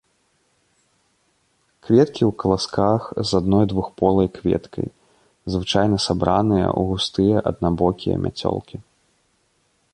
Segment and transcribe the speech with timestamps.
[1.87, 3.01] Кветкі ў каласках
[3.31, 4.87] з адной двухполай кветкай,
[5.57, 8.77] звычайна сабраныя ў густыя аднабокія мяцёлкі.